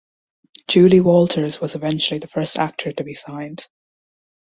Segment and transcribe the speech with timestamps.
[0.67, 3.67] Julie Walters was eventually the first actor to be signed.